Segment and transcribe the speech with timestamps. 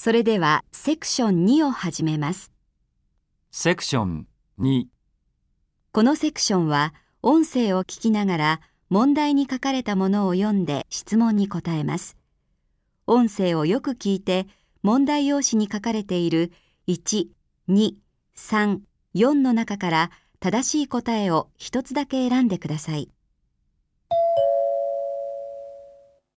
[0.00, 2.52] それではセクション2を始めます。
[3.50, 4.28] セクション
[4.60, 4.84] 2
[5.90, 12.16] このセクションは音声を聞きながら問題に書かれたものを読んで質問に答えます。
[13.08, 14.46] 音声をよく聞いて
[14.84, 16.52] 問題用紙に書かれている
[16.86, 17.26] 1、
[17.68, 17.94] 2、
[18.36, 18.78] 3、
[19.16, 23.10] 4の中から正しい答えを一つだけ選んでください。